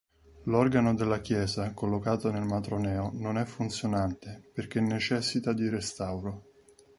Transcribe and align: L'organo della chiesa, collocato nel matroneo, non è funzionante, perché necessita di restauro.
L'organo 0.45 0.95
della 0.95 1.19
chiesa, 1.19 1.75
collocato 1.75 2.31
nel 2.31 2.41
matroneo, 2.43 3.11
non 3.13 3.37
è 3.37 3.45
funzionante, 3.45 4.49
perché 4.51 4.79
necessita 4.81 5.53
di 5.53 5.69
restauro. 5.69 6.47